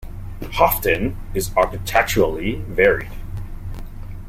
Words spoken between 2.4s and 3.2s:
varied.